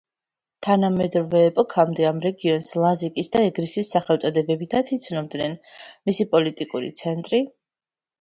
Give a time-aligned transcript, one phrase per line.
[0.67, 5.53] თანამედროვე ეპოქამდე ამ რეგიონს ლაზიკის და ეგრისის სახელწოდებებითაც იცნობდნენ,
[6.11, 7.43] მისი პოლიტიკური ცენტრი